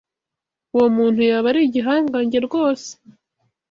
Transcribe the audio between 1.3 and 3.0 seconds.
ari igihangange rwose!